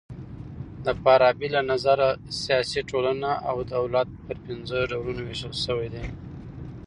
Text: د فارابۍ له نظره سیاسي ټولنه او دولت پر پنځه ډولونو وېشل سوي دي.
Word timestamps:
د 0.85 0.87
فارابۍ 1.01 1.49
له 1.55 1.61
نظره 1.71 2.09
سیاسي 2.41 2.81
ټولنه 2.91 3.31
او 3.49 3.57
دولت 3.75 4.07
پر 4.25 4.37
پنځه 4.45 4.77
ډولونو 4.91 5.21
وېشل 5.25 5.53
سوي 5.65 5.87
دي. 5.95 6.05